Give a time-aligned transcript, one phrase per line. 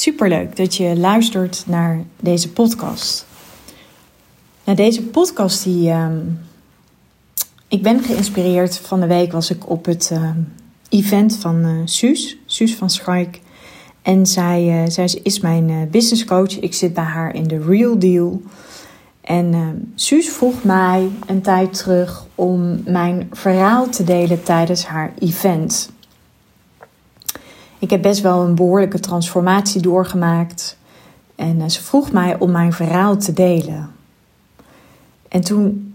[0.00, 3.26] Superleuk dat je luistert naar deze podcast.
[4.64, 5.90] Nou, deze podcast die.
[5.90, 6.18] ehm,
[7.68, 8.78] ik ben geïnspireerd.
[8.78, 10.38] Van de week was ik op het ehm,
[10.88, 13.40] event van eh, Suus, Suus van Schaik.
[14.02, 16.58] En zij, eh, zij is mijn eh, business coach.
[16.58, 18.42] Ik zit bij haar in de Real Deal.
[19.20, 25.12] En ehm, Suus vroeg mij een tijd terug om mijn verhaal te delen tijdens haar
[25.18, 25.90] event.
[27.80, 30.76] Ik heb best wel een behoorlijke transformatie doorgemaakt.
[31.34, 33.90] En eh, ze vroeg mij om mijn verhaal te delen.
[35.28, 35.94] En toen,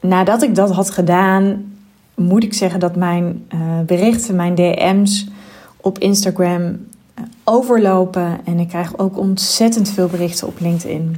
[0.00, 1.72] nadat ik dat had gedaan,
[2.14, 5.28] moet ik zeggen dat mijn eh, berichten, mijn DM's
[5.76, 8.40] op Instagram eh, overlopen.
[8.44, 11.16] En ik krijg ook ontzettend veel berichten op LinkedIn.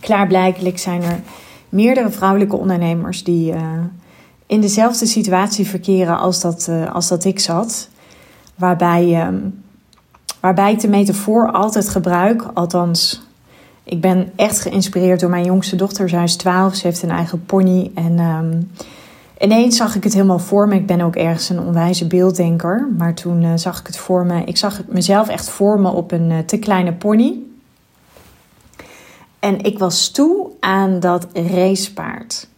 [0.00, 1.20] Klaarblijkelijk zijn er
[1.68, 3.54] meerdere vrouwelijke ondernemers die
[4.46, 7.88] in dezelfde situatie verkeren als dat, als dat ik zat.
[8.56, 9.62] Waarbij, um,
[10.40, 12.42] waarbij ik de metafoor altijd gebruik.
[12.54, 13.22] Althans,
[13.84, 16.08] ik ben echt geïnspireerd door mijn jongste dochter.
[16.08, 17.90] Zij is 12, ze heeft een eigen pony.
[17.94, 18.70] En um,
[19.38, 20.74] ineens zag ik het helemaal voor me.
[20.74, 22.88] Ik ben ook ergens een onwijze beelddenker.
[22.96, 24.44] Maar toen uh, zag ik het voor me.
[24.44, 27.38] Ik zag mezelf echt voor me op een te kleine pony.
[29.38, 32.48] En ik was toe aan dat racepaard.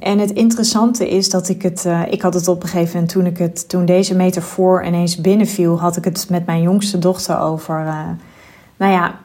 [0.00, 1.84] En het interessante is dat ik het.
[1.86, 3.68] Uh, ik had het op een gegeven moment toen ik het.
[3.68, 7.80] Toen deze metafoor ineens binnenviel, had ik het met mijn jongste dochter over.
[7.80, 8.08] Uh,
[8.76, 9.18] nou ja.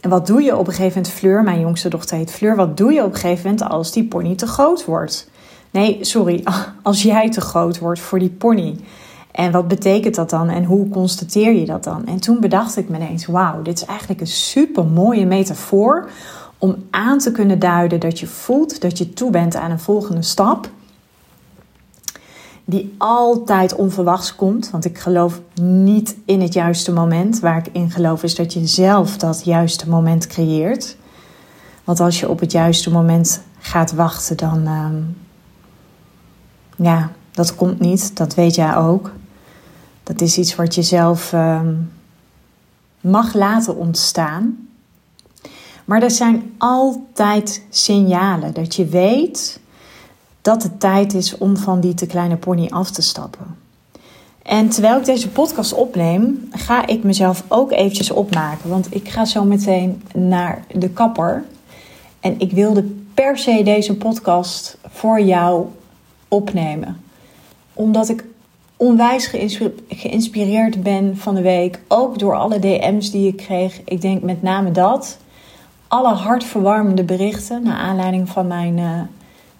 [0.00, 1.42] Wat doe je op een gegeven moment, Fleur?
[1.42, 2.56] Mijn jongste dochter heet Fleur.
[2.56, 5.30] Wat doe je op een gegeven moment als die pony te groot wordt?
[5.70, 6.44] Nee, sorry.
[6.82, 8.76] Als jij te groot wordt voor die pony.
[9.30, 12.06] En wat betekent dat dan en hoe constateer je dat dan?
[12.06, 16.08] En toen bedacht ik me ineens: wauw, dit is eigenlijk een super mooie metafoor
[16.58, 20.22] om aan te kunnen duiden dat je voelt dat je toe bent aan een volgende
[20.22, 20.70] stap.
[22.64, 27.40] Die altijd onverwachts komt, want ik geloof niet in het juiste moment.
[27.40, 30.96] Waar ik in geloof is dat je zelf dat juiste moment creëert.
[31.84, 34.62] Want als je op het juiste moment gaat wachten, dan.
[34.64, 34.86] Uh,
[36.76, 39.12] ja, dat komt niet, dat weet jij ook.
[40.02, 41.60] Dat is iets wat je zelf uh,
[43.00, 44.68] mag laten ontstaan.
[45.84, 49.60] Maar er zijn altijd signalen dat je weet
[50.42, 53.56] dat het tijd is om van die te kleine pony af te stappen.
[54.42, 58.68] En terwijl ik deze podcast opneem, ga ik mezelf ook eventjes opmaken.
[58.70, 61.44] Want ik ga zo meteen naar de kapper.
[62.20, 62.82] En ik wilde
[63.14, 65.66] per se deze podcast voor jou
[66.28, 67.00] opnemen.
[67.72, 68.24] Omdat ik
[68.76, 69.30] onwijs
[69.88, 71.80] geïnspireerd ben van de week.
[71.88, 73.80] Ook door alle DM's die ik kreeg.
[73.84, 75.18] Ik denk met name dat.
[75.94, 79.00] Alle hartverwarmende berichten naar aanleiding van mijn, uh,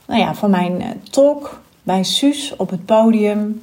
[0.07, 3.63] nou ja, van mijn uh, talk bij Suus op het podium.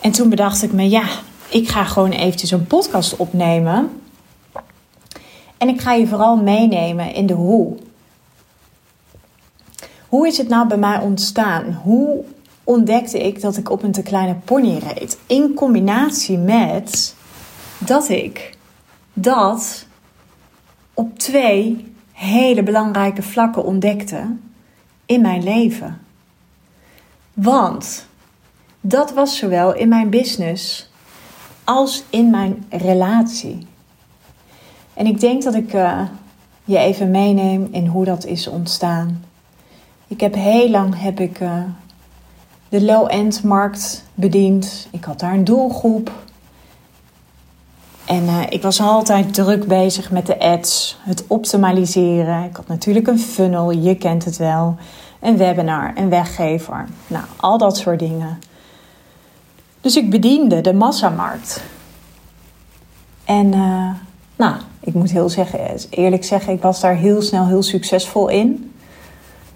[0.00, 1.04] En toen bedacht ik me, ja,
[1.48, 4.00] ik ga gewoon eventjes een podcast opnemen.
[5.58, 7.76] En ik ga je vooral meenemen in de hoe.
[10.08, 11.80] Hoe is het nou bij mij ontstaan?
[11.82, 12.24] Hoe
[12.64, 15.18] ontdekte ik dat ik op een te kleine pony reed.
[15.26, 17.14] In combinatie met
[17.78, 18.56] dat ik
[19.12, 19.86] dat
[20.96, 24.36] op twee hele belangrijke vlakken ontdekte
[25.06, 26.00] in mijn leven.
[27.32, 28.06] Want
[28.80, 30.90] dat was zowel in mijn business
[31.64, 33.66] als in mijn relatie.
[34.94, 36.02] En ik denk dat ik uh,
[36.64, 39.24] je even meeneem in hoe dat is ontstaan.
[40.06, 41.62] Ik heb heel lang heb ik uh,
[42.68, 44.88] de low-end markt bediend.
[44.90, 46.24] Ik had daar een doelgroep.
[48.06, 52.44] En uh, ik was altijd druk bezig met de ads, het optimaliseren.
[52.44, 54.76] Ik had natuurlijk een funnel, je kent het wel.
[55.20, 56.86] Een webinar, een weggever.
[57.06, 58.38] Nou, al dat soort dingen.
[59.80, 61.62] Dus ik bediende de massamarkt.
[63.24, 63.90] En uh,
[64.36, 68.72] nou, ik moet heel zeggen, eerlijk zeggen, ik was daar heel snel heel succesvol in.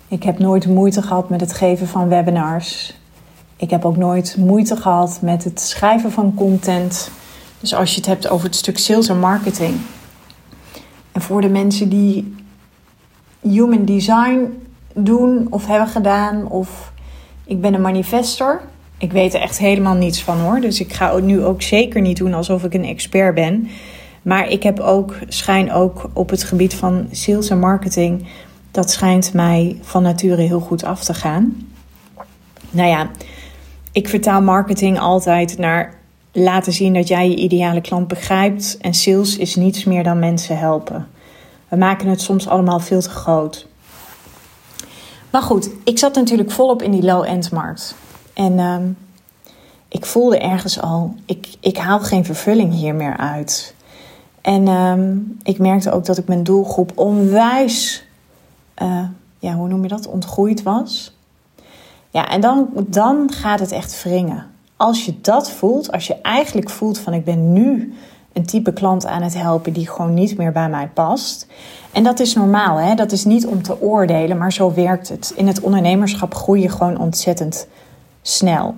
[0.08, 2.98] Ik heb nooit moeite gehad met het geven van webinars.
[3.56, 7.10] Ik heb ook nooit moeite gehad met het schrijven van content.
[7.60, 9.80] Dus als je het hebt over het stuk sales en marketing.
[11.12, 12.34] En voor de mensen die
[13.40, 14.62] human design
[14.94, 16.92] doen of hebben gedaan, of
[17.44, 18.60] ik ben een manifester.
[18.98, 20.60] Ik weet er echt helemaal niets van hoor.
[20.60, 23.68] Dus ik ga nu ook zeker niet doen alsof ik een expert ben.
[24.22, 28.26] Maar ik heb ook, schijn ook op het gebied van sales en marketing.
[28.70, 31.68] Dat schijnt mij van nature heel goed af te gaan.
[32.70, 33.10] Nou ja,
[33.92, 35.99] ik vertaal marketing altijd naar
[36.32, 38.78] laten zien dat jij je ideale klant begrijpt.
[38.80, 41.08] En sales is niets meer dan mensen helpen.
[41.68, 43.66] We maken het soms allemaal veel te groot.
[45.30, 47.94] Maar goed, ik zat natuurlijk volop in die low-end markt.
[48.32, 48.76] En uh,
[49.88, 53.74] ik voelde ergens al, ik, ik haal geen vervulling hier meer uit.
[54.40, 58.04] En ehm, ik merkte ook dat ik mijn doelgroep onwijs,
[58.82, 59.04] uh,
[59.38, 61.16] ja, hoe noem je dat, ontgroeid was.
[62.10, 64.46] Ja, en dan, dan gaat het echt wringen.
[64.80, 67.94] Als je dat voelt, als je eigenlijk voelt van ik ben nu
[68.32, 71.46] een type klant aan het helpen die gewoon niet meer bij mij past.
[71.92, 72.94] En dat is normaal, hè?
[72.94, 75.32] dat is niet om te oordelen, maar zo werkt het.
[75.36, 77.66] In het ondernemerschap groei je gewoon ontzettend
[78.22, 78.74] snel.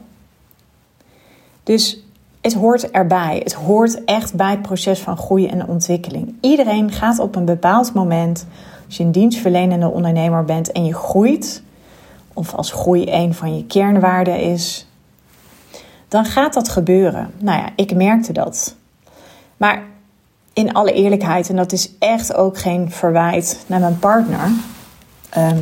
[1.63, 2.05] Dus
[2.41, 3.41] het hoort erbij.
[3.43, 6.35] Het hoort echt bij het proces van groei en ontwikkeling.
[6.41, 8.47] Iedereen gaat op een bepaald moment,
[8.87, 11.63] als je een dienstverlenende ondernemer bent en je groeit,
[12.33, 14.87] of als groei een van je kernwaarden is,
[16.13, 17.31] dan gaat dat gebeuren.
[17.39, 18.77] Nou ja, ik merkte dat.
[19.57, 19.83] Maar
[20.53, 24.51] in alle eerlijkheid, en dat is echt ook geen verwijt naar mijn partner,
[25.29, 25.59] ehm,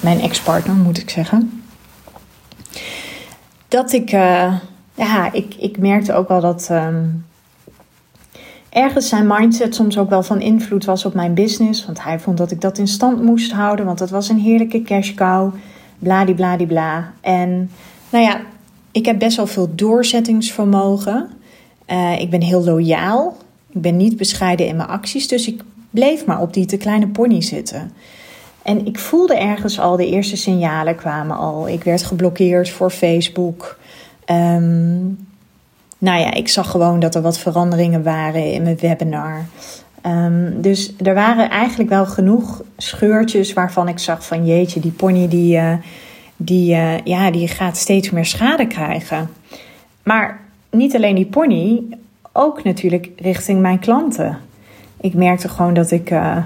[0.00, 1.62] mijn ex-partner moet ik zeggen,
[3.68, 4.54] dat ik, uh,
[4.94, 7.26] ja, ik, ik merkte ook wel dat um,
[8.68, 11.86] ergens zijn mindset soms ook wel van invloed was op mijn business.
[11.86, 14.82] Want hij vond dat ik dat in stand moest houden, want dat was een heerlijke
[14.82, 15.54] cash cow,
[15.98, 17.12] bladibladibla.
[17.20, 17.70] En
[18.10, 18.40] nou ja,
[18.92, 21.30] ik heb best wel veel doorzettingsvermogen.
[21.90, 23.36] Uh, ik ben heel loyaal.
[23.72, 25.28] Ik ben niet bescheiden in mijn acties.
[25.28, 27.92] Dus ik bleef maar op die te kleine pony zitten.
[28.62, 31.68] En ik voelde ergens al, de eerste signalen kwamen al.
[31.68, 33.78] Ik werd geblokkeerd voor Facebook.
[34.26, 35.26] Um,
[35.98, 39.44] nou ja, ik zag gewoon dat er wat veranderingen waren in mijn webinar.
[40.06, 45.28] Um, dus er waren eigenlijk wel genoeg scheurtjes waarvan ik zag van jeetje, die pony
[45.28, 45.72] die, uh,
[46.40, 49.30] die, uh, ja, die gaat steeds meer schade krijgen.
[50.02, 50.40] Maar
[50.70, 51.82] niet alleen die pony,
[52.32, 54.38] ook natuurlijk richting mijn klanten.
[55.00, 56.36] Ik merkte gewoon dat ik uh,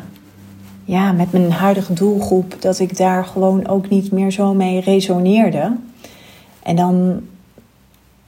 [0.84, 5.76] ja, met mijn huidige doelgroep, dat ik daar gewoon ook niet meer zo mee resoneerde.
[6.62, 7.20] En dan,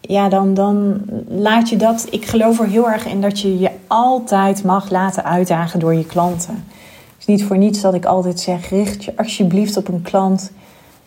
[0.00, 2.06] ja, dan, dan laat je dat.
[2.10, 6.06] Ik geloof er heel erg in dat je je altijd mag laten uitdagen door je
[6.06, 6.54] klanten.
[6.54, 10.52] Het is niet voor niets dat ik altijd zeg: richt je alsjeblieft op een klant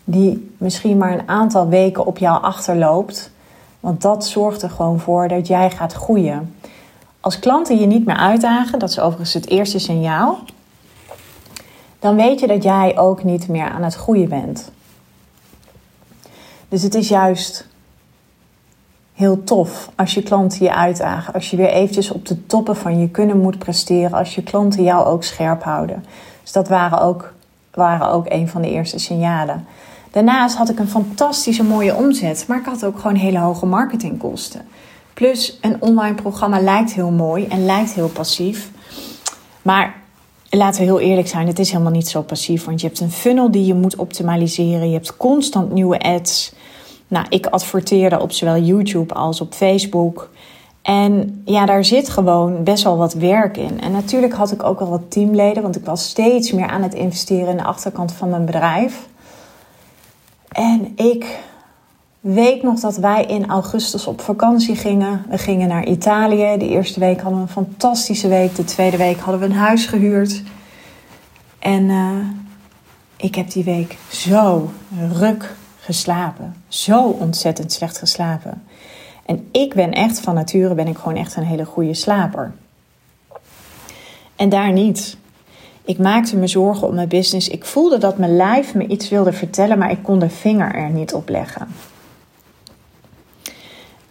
[0.09, 3.31] die misschien maar een aantal weken op jou achterloopt.
[3.79, 6.55] Want dat zorgt er gewoon voor dat jij gaat groeien.
[7.19, 10.39] Als klanten je niet meer uitdagen, dat is overigens het eerste signaal,
[11.99, 14.71] dan weet je dat jij ook niet meer aan het groeien bent.
[16.69, 17.67] Dus het is juist
[19.13, 21.33] heel tof als je klanten je uitdagen.
[21.33, 24.13] Als je weer eventjes op de toppen van je kunnen moet presteren.
[24.17, 26.05] Als je klanten jou ook scherp houden.
[26.41, 27.33] Dus dat waren ook,
[27.73, 29.67] waren ook een van de eerste signalen.
[30.11, 34.61] Daarnaast had ik een fantastische mooie omzet, maar ik had ook gewoon hele hoge marketingkosten.
[35.13, 38.71] Plus een online programma lijkt heel mooi en lijkt heel passief.
[39.61, 39.95] Maar
[40.49, 42.65] laten we heel eerlijk zijn, het is helemaal niet zo passief.
[42.65, 44.87] Want je hebt een funnel die je moet optimaliseren.
[44.87, 46.53] Je hebt constant nieuwe ads.
[47.07, 50.29] Nou, ik adverteerde op zowel YouTube als op Facebook.
[50.81, 53.81] En ja, daar zit gewoon best wel wat werk in.
[53.81, 56.93] En natuurlijk had ik ook al wat teamleden, want ik was steeds meer aan het
[56.93, 59.07] investeren in de achterkant van mijn bedrijf.
[60.47, 61.39] En ik
[62.19, 65.25] weet nog dat wij in augustus op vakantie gingen.
[65.29, 66.57] We gingen naar Italië.
[66.57, 68.55] De eerste week hadden we een fantastische week.
[68.55, 70.43] De tweede week hadden we een huis gehuurd.
[71.59, 72.17] En uh,
[73.17, 74.71] ik heb die week zo
[75.11, 76.55] ruk geslapen.
[76.67, 78.63] Zo ontzettend slecht geslapen.
[79.25, 82.53] En ik ben echt van nature ben ik gewoon echt een hele goede slaper.
[84.35, 85.17] En daar niet.
[85.87, 87.47] Ik maakte me zorgen om mijn business.
[87.47, 90.89] Ik voelde dat mijn lijf me iets wilde vertellen, maar ik kon de vinger er
[90.89, 91.67] niet op leggen.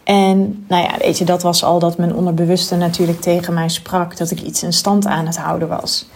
[0.03, 4.17] En nou ja, weet je, dat was al dat mijn onderbewuste natuurlijk tegen mij sprak
[4.17, 6.09] dat ik iets in stand aan het houden was.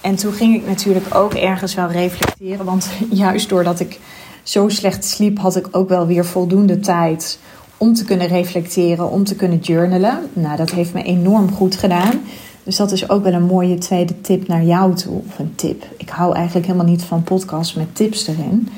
[0.00, 4.00] En toen ging ik natuurlijk ook ergens wel reflecteren, want juist doordat ik
[4.42, 7.38] zo slecht sliep, had ik ook wel weer voldoende tijd
[7.76, 10.30] om te kunnen reflecteren, om te kunnen journalen.
[10.32, 12.20] Nou, dat heeft me enorm goed gedaan.
[12.62, 15.22] Dus dat is ook wel een mooie tweede tip naar jou toe.
[15.26, 15.84] Of een tip.
[15.96, 18.68] Ik hou eigenlijk helemaal niet van podcasts met tips erin.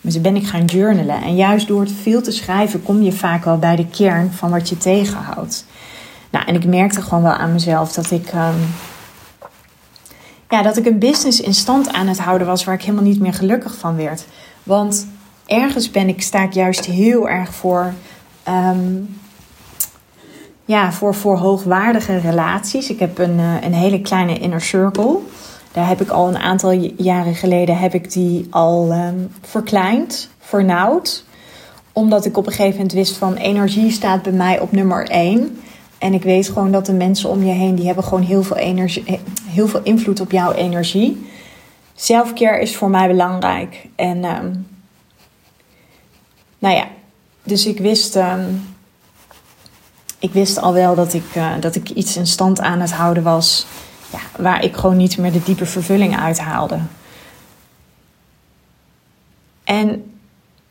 [0.00, 1.22] Dus ben ik gaan journalen.
[1.22, 4.50] En juist door het veel te schrijven kom je vaak wel bij de kern van
[4.50, 5.64] wat je tegenhoudt.
[6.30, 8.74] Nou, en ik merkte gewoon wel aan mezelf dat ik, um,
[10.48, 13.20] ja, dat ik een business in stand aan het houden was waar ik helemaal niet
[13.20, 14.26] meer gelukkig van werd.
[14.62, 15.06] Want
[15.46, 17.92] ergens ben ik, sta ik juist heel erg voor,
[18.48, 19.18] um,
[20.66, 22.90] ja, voor, voor hoogwaardige relaties.
[22.90, 25.18] Ik heb een, uh, een hele kleine inner circle.
[25.72, 31.24] Daar heb ik al een aantal jaren geleden heb ik die al um, verkleind, vernauwd.
[31.92, 35.58] Omdat ik op een gegeven moment wist van energie staat bij mij op nummer 1.
[35.98, 38.56] En ik weet gewoon dat de mensen om je heen, die hebben gewoon heel veel,
[38.56, 41.26] energie, heel veel invloed op jouw energie.
[41.94, 43.86] Zelfcare is voor mij belangrijk.
[43.96, 44.66] En um,
[46.58, 46.86] nou ja,
[47.42, 48.75] dus ik wist um,
[50.18, 53.22] ik wist al wel dat ik, uh, dat ik iets in stand aan het houden
[53.22, 53.66] was.
[54.12, 56.78] Ja, waar ik gewoon niet meer de diepe vervulling uithaalde.
[59.64, 60.04] En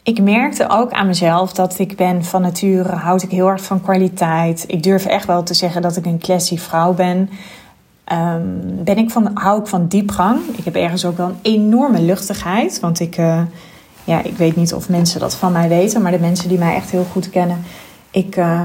[0.03, 3.81] ik merkte ook aan mezelf dat ik ben van nature, houd ik heel erg van
[3.81, 4.63] kwaliteit.
[4.67, 7.29] Ik durf echt wel te zeggen dat ik een classy vrouw ben.
[8.13, 10.39] Um, ben ik van, hou ik van diepgang.
[10.55, 12.79] Ik heb ergens ook wel een enorme luchtigheid.
[12.79, 13.41] Want ik, uh,
[14.03, 16.75] ja, ik weet niet of mensen dat van mij weten, maar de mensen die mij
[16.75, 17.63] echt heel goed kennen.
[18.11, 18.61] Ik, uh,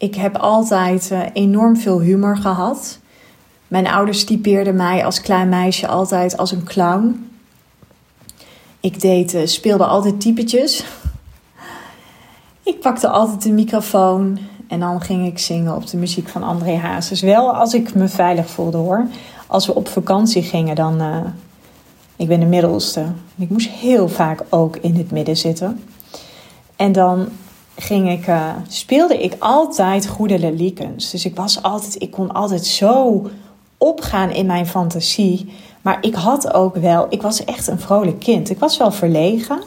[0.00, 2.98] ik heb altijd uh, enorm veel humor gehad.
[3.68, 7.30] Mijn ouders typeerden mij als klein meisje altijd als een clown.
[8.80, 10.84] Ik deed, speelde altijd typetjes.
[12.62, 14.38] Ik pakte altijd de microfoon
[14.68, 17.20] en dan ging ik zingen op de muziek van André Hazes.
[17.20, 19.06] Wel als ik me veilig voelde hoor.
[19.46, 21.02] Als we op vakantie gingen, dan.
[21.02, 21.16] Uh,
[22.16, 23.04] ik ben de middelste.
[23.36, 25.82] Ik moest heel vaak ook in het midden zitten.
[26.76, 27.28] En dan
[27.76, 31.10] ging ik, uh, speelde ik altijd goede leliekens.
[31.10, 33.22] Dus ik was altijd, ik kon altijd zo
[33.78, 35.52] opgaan in mijn fantasie.
[35.82, 38.50] Maar ik had ook wel, ik was echt een vrolijk kind.
[38.50, 39.62] Ik was wel verlegen.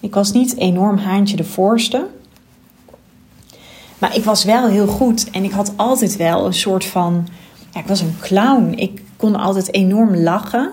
[0.00, 2.06] Ik was niet enorm haantje de voorste.
[3.98, 7.28] Maar ik was wel heel goed en ik had altijd wel een soort van.
[7.72, 8.72] Ja, ik was een clown.
[8.76, 10.70] Ik kon altijd enorm lachen,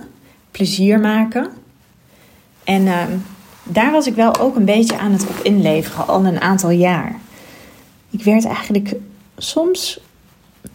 [0.51, 1.47] plezier maken.
[2.63, 3.03] En uh,
[3.69, 7.19] daar was ik wel ook een beetje aan het op inleveren, al een aantal jaar.
[8.09, 8.95] Ik werd eigenlijk
[9.37, 9.99] soms.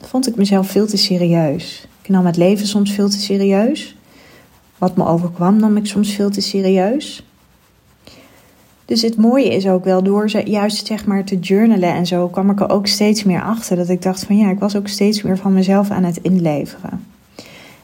[0.01, 1.87] vond ik mezelf veel te serieus.
[2.03, 3.97] Ik nam het leven soms veel te serieus.
[4.79, 7.25] Wat me overkwam nam ik soms veel te serieus.
[8.85, 12.51] Dus het mooie is ook wel, door juist zeg maar te journalen en zo, kwam
[12.51, 13.77] ik er ook steeds meer achter.
[13.77, 17.07] Dat ik dacht van ja, ik was ook steeds meer van mezelf aan het inleveren.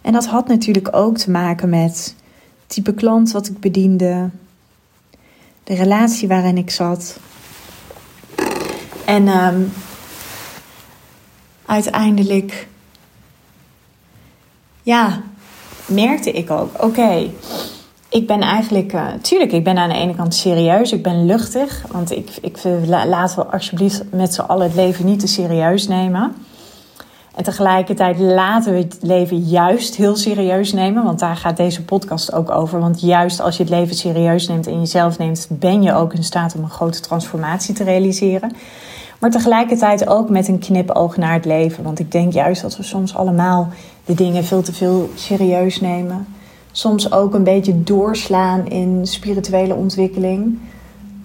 [0.01, 2.15] En dat had natuurlijk ook te maken met
[2.67, 4.29] type klant wat ik bediende,
[5.69, 7.19] de relatie waarin ik zat.
[9.05, 9.73] En um,
[11.67, 12.69] uiteindelijk,
[14.83, 15.23] ja,
[15.87, 17.31] merkte ik ook, oké,
[18.09, 21.85] ik ben eigenlijk, uh, tuurlijk, ik ben aan de ene kant serieus, ik ben luchtig.
[21.91, 26.35] Want ik, ik laten we alsjeblieft met z'n allen het leven niet te serieus nemen.
[27.39, 31.05] En tegelijkertijd laten we het leven juist heel serieus nemen.
[31.05, 32.81] Want daar gaat deze podcast ook over.
[32.81, 36.25] Want juist als je het leven serieus neemt en jezelf neemt, ben je ook in
[36.25, 38.53] staat om een grote transformatie te realiseren.
[39.21, 41.85] Maar tegelijkertijd ook met een knipoog naar het leven.
[41.85, 43.69] Want ik denk juist dat we soms allemaal
[44.05, 46.27] de dingen veel te veel serieus nemen
[46.73, 50.59] soms ook een beetje doorslaan in spirituele ontwikkeling.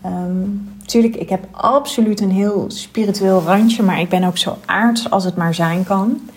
[0.05, 5.09] Um, tuurlijk, ik heb absoluut een heel spiritueel randje, maar ik ben ook zo aards
[5.09, 6.29] als het maar zijn kan.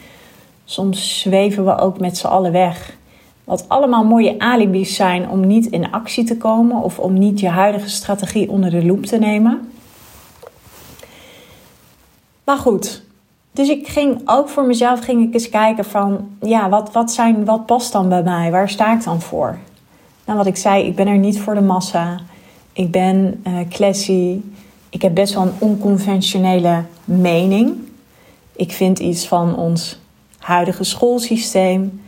[0.65, 2.97] Soms zweven we ook met z'n allen weg.
[3.45, 7.49] Wat allemaal mooie alibis zijn om niet in actie te komen of om niet je
[7.49, 9.73] huidige strategie onder de loep te nemen.
[12.45, 13.03] Maar goed,
[13.53, 17.45] dus ik ging ook voor mezelf ging ik eens kijken van, ja, wat, wat, zijn,
[17.45, 18.51] wat past dan bij mij?
[18.51, 19.59] Waar sta ik dan voor?
[20.25, 22.21] Nou, wat ik zei, ik ben er niet voor de massa.
[22.77, 24.41] Ik ben uh, classy.
[24.89, 27.77] Ik heb best wel een onconventionele mening.
[28.53, 29.99] Ik vind iets van ons
[30.39, 32.01] huidige schoolsysteem.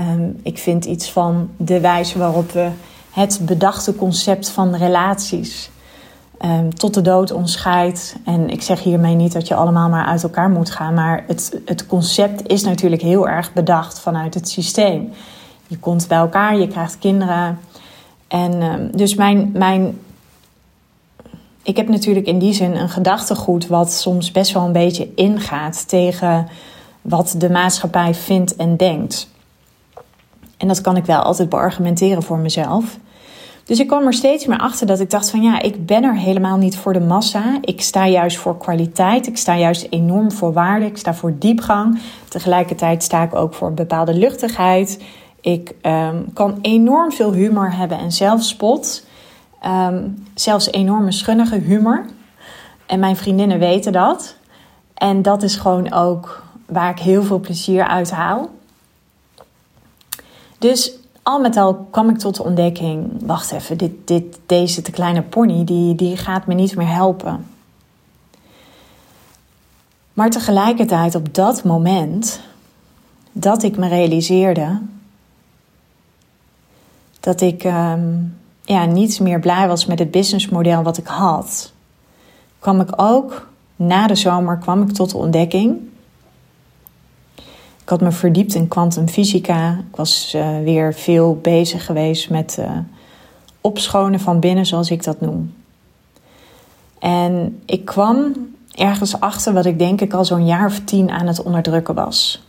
[0.00, 2.70] Um, ik vind iets van de wijze waarop we
[3.10, 5.70] het bedachte concept van relaties
[6.44, 8.16] um, tot de dood ons scheidt.
[8.24, 11.60] En ik zeg hiermee niet dat je allemaal maar uit elkaar moet gaan, maar het,
[11.64, 15.12] het concept is natuurlijk heel erg bedacht vanuit het systeem.
[15.66, 17.58] Je komt bij elkaar, je krijgt kinderen.
[18.28, 19.98] En um, dus mijn, mijn.
[21.66, 25.88] Ik heb natuurlijk in die zin een gedachtegoed wat soms best wel een beetje ingaat
[25.88, 26.48] tegen
[27.02, 29.28] wat de maatschappij vindt en denkt.
[30.56, 32.98] En dat kan ik wel altijd beargumenteren voor mezelf.
[33.64, 36.16] Dus ik kwam er steeds meer achter dat ik dacht van ja, ik ben er
[36.16, 37.58] helemaal niet voor de massa.
[37.60, 39.26] Ik sta juist voor kwaliteit.
[39.26, 40.86] Ik sta juist enorm voor waarde.
[40.86, 42.00] Ik sta voor diepgang.
[42.28, 45.02] Tegelijkertijd sta ik ook voor een bepaalde luchtigheid.
[45.40, 49.04] Ik um, kan enorm veel humor hebben en zelfspot.
[49.64, 52.04] Um, zelfs enorme schunnige humor.
[52.86, 54.36] En mijn vriendinnen weten dat.
[54.94, 58.50] En dat is gewoon ook waar ik heel veel plezier uit haal.
[60.58, 64.90] Dus al met al kwam ik tot de ontdekking: wacht even, dit, dit, deze te
[64.90, 67.46] kleine pony die, die gaat me niet meer helpen.
[70.12, 72.40] Maar tegelijkertijd op dat moment
[73.32, 74.80] dat ik me realiseerde
[77.20, 81.72] dat ik um, ja, niet meer blij was met het businessmodel wat ik had,
[82.58, 85.78] kwam ik ook na de zomer kwam ik tot de ontdekking
[87.86, 89.70] ik had me verdiept in kwantumfysica.
[89.90, 92.70] Ik was uh, weer veel bezig geweest met uh,
[93.60, 95.54] opschonen van binnen, zoals ik dat noem.
[96.98, 98.34] En ik kwam
[98.74, 102.42] ergens achter wat ik denk ik al zo'n jaar of tien aan het onderdrukken was.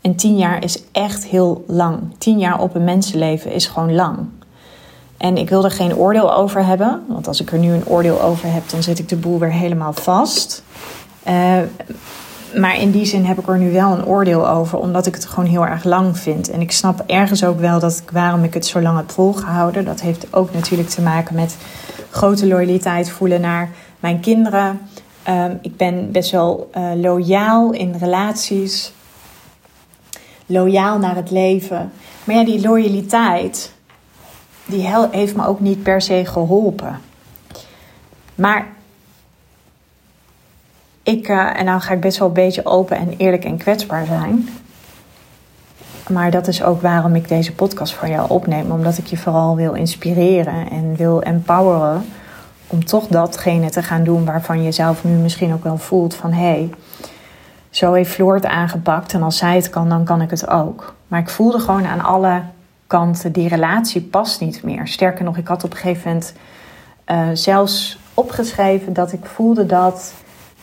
[0.00, 2.00] En tien jaar is echt heel lang.
[2.18, 4.18] Tien jaar op een mensenleven is gewoon lang.
[5.18, 8.22] En ik wil er geen oordeel over hebben, want als ik er nu een oordeel
[8.22, 10.62] over heb, dan zit ik de boel weer helemaal vast.
[11.28, 11.58] Uh,
[12.56, 15.26] maar in die zin heb ik er nu wel een oordeel over, omdat ik het
[15.26, 16.50] gewoon heel erg lang vind.
[16.50, 19.84] En ik snap ergens ook wel dat ik, waarom ik het zo lang heb volgehouden.
[19.84, 21.56] Dat heeft ook natuurlijk te maken met
[22.10, 23.70] grote loyaliteit voelen naar
[24.00, 24.80] mijn kinderen.
[25.22, 28.92] Ehm, ik ben best wel uh, loyaal in relaties,
[30.46, 31.92] loyaal naar het leven.
[32.24, 33.72] Maar ja, die loyaliteit,
[34.68, 37.00] die heeft me ook niet per se geholpen.
[38.34, 38.66] Maar
[41.02, 44.06] ik, uh, en nou ga ik best wel een beetje open en eerlijk en kwetsbaar
[44.06, 44.48] zijn.
[46.08, 48.70] Maar dat is ook waarom ik deze podcast voor jou opneem.
[48.70, 52.04] Omdat ik je vooral wil inspireren en wil empoweren.
[52.66, 56.32] Om toch datgene te gaan doen waarvan je zelf nu misschien ook wel voelt van...
[56.32, 56.70] hé, hey,
[57.70, 60.94] zo heeft Floor het aangepakt en als zij het kan, dan kan ik het ook.
[61.08, 62.42] Maar ik voelde gewoon aan alle
[63.32, 64.88] die relatie past niet meer.
[64.88, 66.32] Sterker nog, ik had op een gegeven moment
[67.06, 70.12] uh, zelfs opgeschreven dat ik voelde dat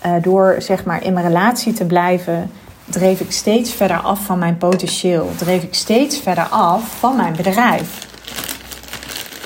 [0.06, 2.52] uh, door zeg maar in mijn relatie te blijven,
[2.86, 5.32] dreef ik steeds verder af van mijn potentieel.
[5.36, 8.08] Dreef ik steeds verder af van mijn bedrijf.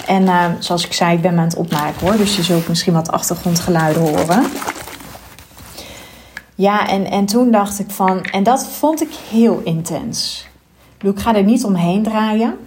[0.07, 2.17] En uh, zoals ik zei, ik ben me aan het opmaken hoor.
[2.17, 4.45] Dus je zult misschien wat achtergrondgeluiden horen.
[6.55, 10.47] Ja, en, en toen dacht ik van, en dat vond ik heel intens.
[11.01, 12.57] Ik ga er niet omheen draaien.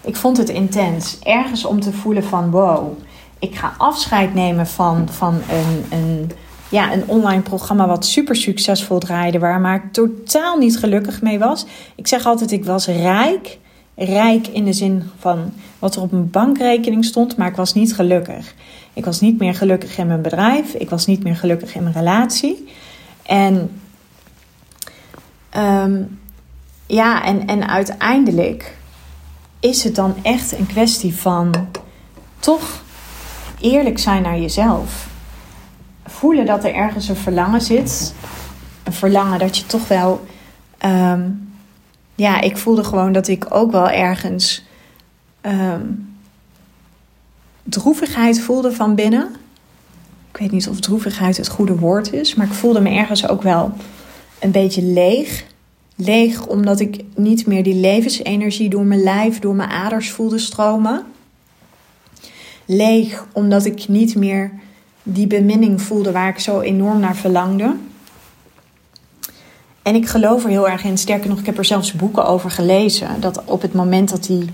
[0.00, 1.18] Ik vond het intens.
[1.22, 2.98] Ergens om te voelen van, wow,
[3.38, 6.30] ik ga afscheid nemen van, van een, een
[6.68, 11.38] ja, een online programma wat super succesvol draaide, waar maar ik totaal niet gelukkig mee
[11.38, 11.66] was.
[11.94, 13.58] Ik zeg altijd, ik was rijk.
[13.94, 17.94] Rijk in de zin van wat er op mijn bankrekening stond, maar ik was niet
[17.94, 18.54] gelukkig.
[18.92, 20.74] Ik was niet meer gelukkig in mijn bedrijf.
[20.74, 22.68] Ik was niet meer gelukkig in mijn relatie.
[23.22, 23.80] En
[25.50, 26.02] ehm,
[26.86, 28.76] ja, en, en uiteindelijk
[29.60, 31.68] is het dan echt een kwestie van
[32.38, 32.82] toch
[33.60, 35.08] eerlijk zijn naar jezelf
[36.18, 38.14] voelen dat er ergens een verlangen zit.
[38.82, 40.26] Een verlangen dat je toch wel.
[40.78, 41.30] Ehm,
[42.14, 44.64] ja, ik voelde gewoon dat ik ook wel ergens.
[45.42, 46.16] Um,
[47.62, 49.34] droevigheid voelde van binnen.
[50.30, 53.42] Ik weet niet of droevigheid het goede woord is, maar ik voelde me ergens ook
[53.42, 53.72] wel
[54.38, 55.44] een beetje leeg.
[56.00, 61.04] Leeg omdat ik niet meer die levensenergie door mijn lijf, door mijn aders voelde stromen.
[62.64, 64.50] Leeg omdat ik niet meer
[65.02, 67.74] die beminning voelde waar ik zo enorm naar verlangde.
[69.82, 70.98] En ik geloof er heel erg in.
[70.98, 73.20] Sterker nog, ik heb er zelfs boeken over gelezen.
[73.20, 74.44] Dat op het moment dat die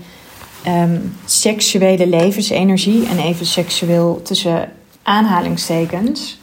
[0.63, 4.71] ehm, seksuele levensenergie, en even seksueel tussen
[5.03, 6.39] aanhalingstekens.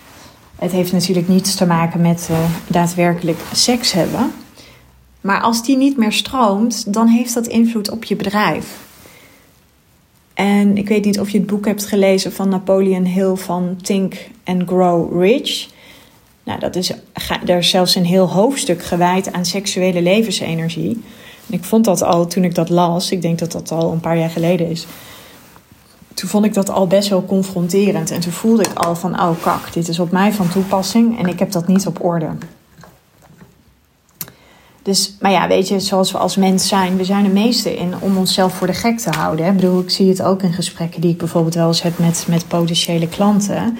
[0.57, 4.33] Het heeft natuurlijk niets te maken met uh, daadwerkelijk seks hebben.
[5.23, 8.81] Maar als die niet meer stroomt, dan heeft dat invloed op je bedrijf.
[10.35, 14.15] En ik weet niet of je het boek hebt gelezen van Napoleon Hill van Think
[14.45, 15.69] and Grow Rich.
[16.43, 16.93] Nou, dat is,
[17.47, 21.03] is zelfs een heel hoofdstuk gewijd aan seksuele levensenergie.
[21.47, 24.01] En ik vond dat al toen ik dat las, ik denk dat dat al een
[24.01, 24.87] paar jaar geleden is.
[26.15, 28.11] Toen vond ik dat al best wel confronterend.
[28.11, 31.27] En toen voelde ik al van, oh kak, dit is op mij van toepassing en
[31.27, 32.29] ik heb dat niet op orde.
[34.83, 37.95] Dus, maar ja, weet je, zoals we als mens zijn, we zijn er meeste in
[38.01, 39.45] om onszelf voor de gek te houden.
[39.45, 39.51] Hè?
[39.51, 42.25] Ik bedoel, ik zie het ook in gesprekken die ik bijvoorbeeld wel eens heb met,
[42.29, 43.79] met potentiële klanten.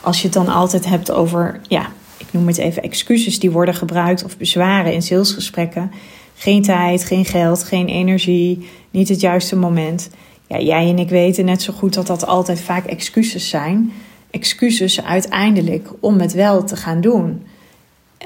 [0.00, 3.74] Als je het dan altijd hebt over, ja, ik noem het even excuses die worden
[3.74, 5.90] gebruikt of bezwaren in salesgesprekken.
[6.34, 10.10] Geen tijd, geen geld, geen energie, niet het juiste moment.
[10.46, 13.92] Ja, jij en ik weten net zo goed dat dat altijd vaak excuses zijn.
[14.30, 17.46] Excuses uiteindelijk om het wel te gaan doen.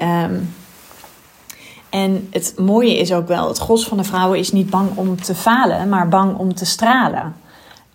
[0.01, 0.49] Um,
[1.89, 5.21] en het mooie is ook wel, het gros van de vrouwen is niet bang om
[5.21, 7.35] te falen, maar bang om te stralen.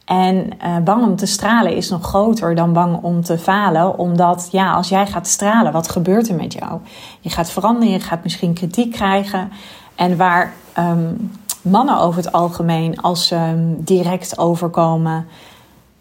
[0.05, 4.49] En uh, bang om te stralen is nog groter dan bang om te falen, omdat
[4.51, 6.81] ja, als jij gaat stralen, wat gebeurt er met jou?
[7.21, 9.51] Je gaat veranderen, je gaat misschien kritiek krijgen.
[9.95, 11.31] En waar um,
[11.63, 15.27] mannen over het algemeen, als ze um, direct overkomen,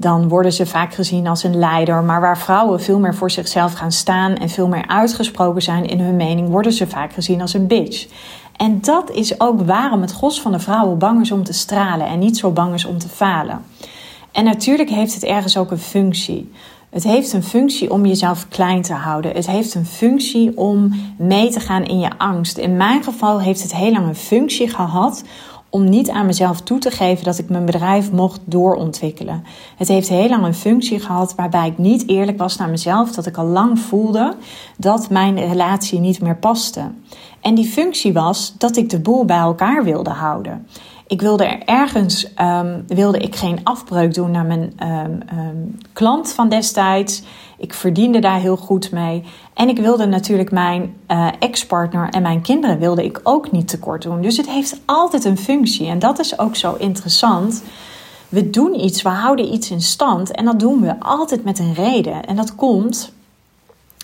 [0.04, 2.04] dan worden ze vaak gezien als een leider.
[2.04, 6.00] Maar waar vrouwen veel meer voor zichzelf gaan staan en veel meer uitgesproken zijn in
[6.00, 8.08] hun mening, worden ze vaak gezien als een bitch.
[8.56, 12.08] En dat is ook waarom het gros van de vrouwen bang is om te stralen
[12.08, 13.62] en niet zo bang is om te falen.
[14.32, 16.52] En natuurlijk heeft het ergens ook een functie.
[16.90, 19.32] Het heeft een functie om jezelf klein te houden.
[19.32, 22.58] Het heeft een functie om mee te gaan in je angst.
[22.58, 25.24] In mijn geval heeft het heel lang een functie gehad
[25.74, 29.44] om niet aan mezelf toe te geven dat ik mijn bedrijf mocht doorontwikkelen.
[29.78, 33.26] Het heeft heel lang een functie gehad waarbij ik niet eerlijk was naar mezelf, dat
[33.26, 34.36] ik al lang voelde
[34.78, 36.92] dat mijn relatie niet meer paste.
[37.42, 40.68] En die functie was dat ik de boel bij elkaar wilde houden.
[41.08, 46.34] Ik wilde er ergens um, wilde ik geen afbreuk doen naar mijn um, um, klant
[46.34, 47.24] van destijds.
[47.64, 49.24] Ik verdiende daar heel goed mee.
[49.54, 54.02] En ik wilde natuurlijk mijn uh, ex-partner en mijn kinderen wilde ik ook niet tekort
[54.02, 54.22] doen.
[54.22, 55.88] Dus het heeft altijd een functie.
[55.88, 57.64] En dat is ook zo interessant.
[58.30, 60.32] We doen iets, we houden iets in stand.
[60.32, 62.26] En dat doen we altijd met een reden.
[62.26, 63.12] En dat komt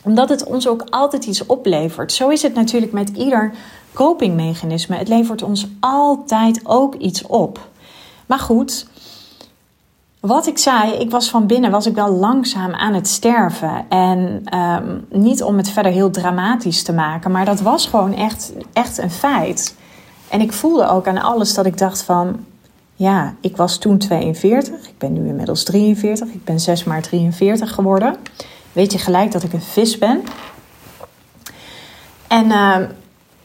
[0.04, 2.14] omdat het ons ook altijd iets oplevert.
[2.14, 3.54] Zo is het natuurlijk met ieder
[3.94, 4.96] copingmechanisme.
[4.96, 7.68] Het levert ons altijd ook iets op.
[8.26, 8.88] Maar goed,
[10.20, 13.86] wat ik zei, ik was van binnen was ik wel langzaam aan het sterven.
[13.90, 18.54] En um, niet om het verder heel dramatisch te maken, maar dat was gewoon echt,
[18.74, 19.76] echt een feit.
[20.30, 22.46] En ik voelde ook aan alles dat ik dacht van,
[22.96, 27.74] ja, ik was toen 42, ik ben nu inmiddels 43, ik ben 6 maart 43
[27.74, 28.16] geworden.
[28.72, 30.24] Weet je gelijk dat ik een vis ben.
[32.28, 32.78] En, uh,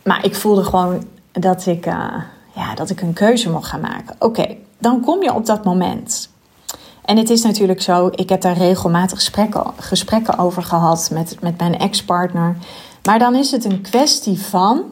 [0.02, 2.14] maar ik voelde gewoon dat ik, uh,
[2.54, 4.16] ja, dat ik een keuze mocht gaan maken.
[4.18, 6.32] Oké, dan kom je op dat moment.
[7.04, 11.58] En het is natuurlijk zo, ik heb daar regelmatig gesprekken, gesprekken over gehad met, met
[11.58, 12.56] mijn ex-partner.
[13.02, 14.82] Maar dan is het een kwestie van,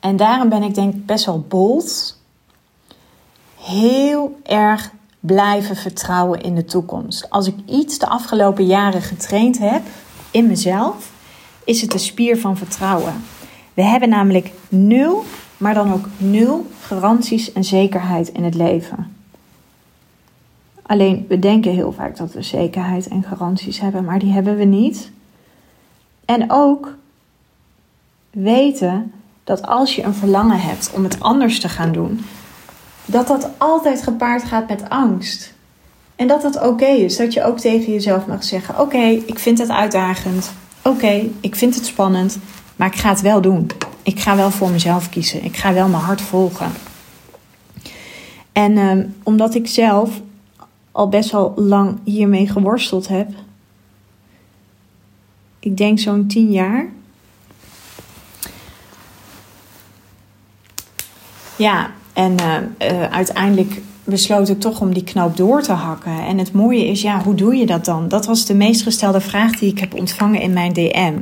[0.00, 2.16] en daarom ben ik denk ik best wel bold,
[3.60, 7.30] heel erg blijven vertrouwen in de toekomst.
[7.30, 9.82] Als ik iets de afgelopen jaren getraind heb
[10.30, 11.10] in mezelf,
[11.64, 13.24] is het de spier van vertrouwen.
[13.74, 15.24] We hebben namelijk nul,
[15.56, 19.15] maar dan ook nul garanties en zekerheid in het leven.
[20.86, 24.64] Alleen we denken heel vaak dat we zekerheid en garanties hebben, maar die hebben we
[24.64, 25.10] niet.
[26.24, 26.94] En ook
[28.30, 29.12] weten
[29.44, 32.24] dat als je een verlangen hebt om het anders te gaan doen,
[33.04, 35.54] dat dat altijd gepaard gaat met angst.
[36.16, 37.16] En dat dat oké is.
[37.16, 40.52] Dat je ook tegen jezelf mag zeggen: Oké, ik vind het uitdagend.
[40.82, 42.38] Oké, ik vind het spannend.
[42.76, 43.70] Maar ik ga het wel doen.
[44.02, 45.44] Ik ga wel voor mezelf kiezen.
[45.44, 46.72] Ik ga wel mijn hart volgen.
[48.52, 50.10] En um, omdat ik zelf
[50.96, 53.28] al best wel lang hiermee geworsteld heb.
[55.58, 56.88] Ik denk zo'n tien jaar.
[61.56, 62.56] Ja, en uh,
[62.92, 66.26] uh, uiteindelijk besloot ik toch om die knoop door te hakken.
[66.26, 68.08] En het mooie is, ja, hoe doe je dat dan?
[68.08, 71.14] Dat was de meest gestelde vraag die ik heb ontvangen in mijn DM.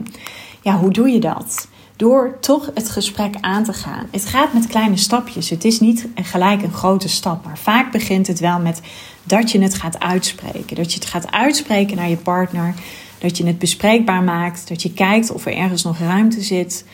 [0.62, 1.68] Ja, hoe doe je dat?
[2.04, 4.06] Door toch het gesprek aan te gaan.
[4.10, 5.50] Het gaat met kleine stapjes.
[5.50, 7.44] Het is niet gelijk een grote stap.
[7.44, 8.80] Maar vaak begint het wel met
[9.22, 10.76] dat je het gaat uitspreken.
[10.76, 12.74] Dat je het gaat uitspreken naar je partner.
[13.18, 14.68] Dat je het bespreekbaar maakt.
[14.68, 16.84] Dat je kijkt of er ergens nog ruimte zit.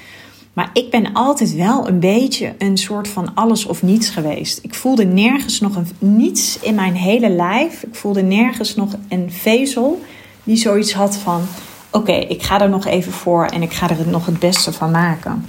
[0.52, 4.58] Maar ik ben altijd wel een beetje een soort van alles of niets geweest.
[4.62, 7.82] Ik voelde nergens nog een, niets in mijn hele lijf.
[7.82, 10.00] Ik voelde nergens nog een vezel
[10.44, 11.42] die zoiets had van:
[11.90, 14.90] oké, ik ga er nog even voor en ik ga er nog het beste van
[14.90, 15.46] maken.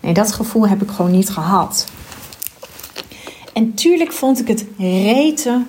[0.00, 1.86] Nee, dat gevoel heb ik gewoon niet gehad.
[3.52, 5.62] En tuurlijk vond ik het rete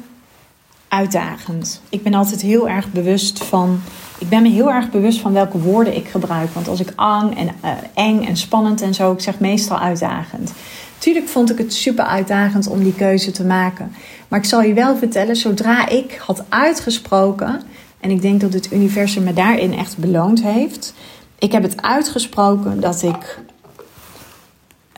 [0.88, 1.82] uitdagend.
[1.90, 3.82] Ik ben altijd heel erg bewust van
[4.18, 6.54] ik ben me heel erg bewust van welke woorden ik gebruik.
[6.54, 10.54] Want als ik ang en uh, eng en spannend en zo, ik zeg meestal uitdagend.
[10.98, 13.96] Tuurlijk vond ik het super uitdagend om die keuze te maken.
[14.28, 17.62] Maar ik zal je wel vertellen, zodra ik had uitgesproken,
[18.04, 20.94] en ik denk dat het universum me daarin echt beloond heeft.
[21.40, 23.40] Ik heb het uitgesproken dat ik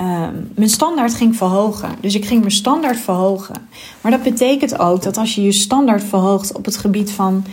[0.02, 1.90] uh, mijn standaard ging verhogen.
[2.00, 3.68] Dus ik ging mijn standaard verhogen.
[4.02, 7.46] Maar dat betekent ook dat als je je standaard verhoogt op het gebied van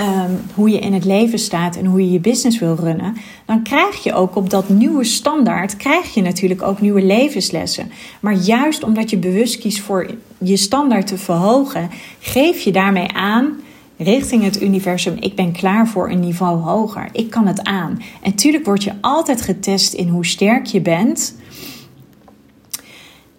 [0.00, 3.16] um, hoe je in het leven staat en hoe je je business wil runnen,
[3.46, 7.92] dan krijg je ook op dat nieuwe standaard, krijg je natuurlijk ook nieuwe levenslessen.
[8.20, 11.90] Maar juist omdat je bewust kiest voor je standaard te verhogen,
[12.20, 13.60] geef je daarmee aan
[13.98, 17.08] richting het universum, ik ben klaar voor een niveau hoger.
[17.12, 18.02] Ik kan het aan.
[18.22, 21.36] En natuurlijk word je altijd getest in hoe sterk je bent.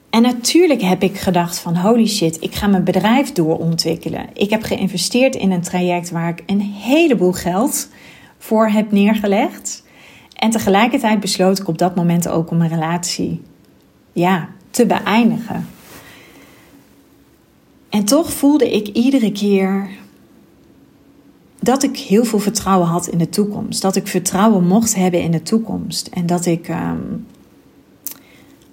[0.09, 4.29] En natuurlijk heb ik gedacht van holy shit, ik ga mijn bedrijf doorontwikkelen.
[4.33, 7.89] Ik heb geïnvesteerd in een traject waar ik een heleboel geld
[8.37, 9.83] voor heb neergelegd.
[10.33, 13.41] En tegelijkertijd besloot ik op dat moment ook om een relatie
[14.11, 15.67] ja, te beëindigen.
[17.89, 19.89] En toch voelde ik iedere keer
[21.59, 23.81] dat ik heel veel vertrouwen had in de toekomst.
[23.81, 26.07] Dat ik vertrouwen mocht hebben in de toekomst.
[26.07, 27.25] En dat ik um,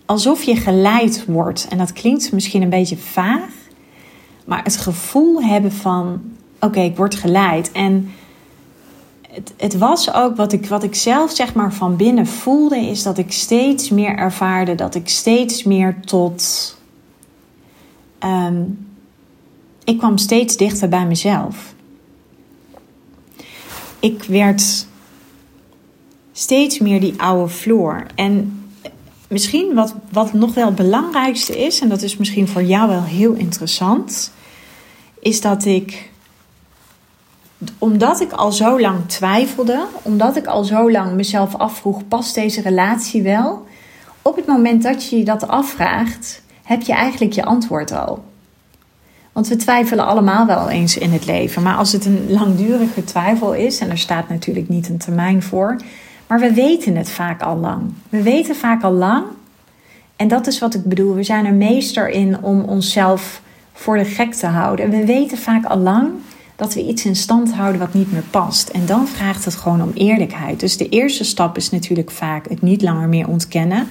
[0.04, 1.66] alsof je geleid wordt.
[1.68, 3.50] En dat klinkt misschien een beetje vaag,
[4.44, 6.20] maar het gevoel hebben van:
[6.60, 7.72] oké, ik word geleid.
[7.72, 8.10] En
[9.30, 13.02] het, het, was ook wat ik, wat ik zelf zeg maar van binnen voelde, is
[13.02, 16.76] dat ik steeds meer ervaarde dat ik steeds meer tot
[18.18, 18.62] ehm,
[19.84, 21.74] ik kwam steeds dichter bij mezelf.
[24.06, 24.86] Ik werd
[26.32, 28.06] steeds meer die oude Floor.
[28.14, 28.64] En
[29.28, 33.02] misschien wat, wat nog wel het belangrijkste is, en dat is misschien voor jou wel
[33.02, 34.32] heel interessant,
[35.20, 36.10] is dat ik,
[37.78, 42.60] omdat ik al zo lang twijfelde, omdat ik al zo lang mezelf afvroeg, past deze
[42.60, 43.66] relatie wel?
[44.22, 48.24] Op het moment dat je je dat afvraagt, heb je eigenlijk je antwoord al.
[49.36, 51.62] Want we twijfelen allemaal wel eens in het leven.
[51.62, 55.76] Maar als het een langdurige twijfel is, en er staat natuurlijk niet een termijn voor,
[56.26, 57.82] maar we weten het vaak al lang.
[58.08, 59.24] We weten vaak al lang.
[60.16, 61.14] En dat is wat ik bedoel.
[61.14, 64.84] We zijn er meester in om onszelf voor de gek te houden.
[64.84, 66.08] En we weten vaak al lang
[66.56, 68.68] dat we iets in stand houden wat niet meer past.
[68.68, 70.60] En dan vraagt het gewoon om eerlijkheid.
[70.60, 73.88] Dus de eerste stap is natuurlijk vaak het niet langer meer ontkennen,